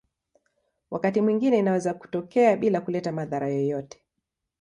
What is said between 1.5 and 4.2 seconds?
inaweza kutokea bila kuleta madhara yoyote.